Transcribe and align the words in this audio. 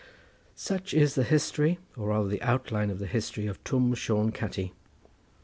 Such 0.55 0.95
is 0.95 1.13
the 1.13 1.21
history, 1.21 1.77
or 1.95 2.07
rather 2.07 2.27
the 2.27 2.41
outline 2.41 2.89
of 2.89 2.97
the 2.97 3.05
history 3.05 3.45
of 3.45 3.63
Twm 3.63 3.95
Shone 3.95 4.31
Catti. 4.31 4.71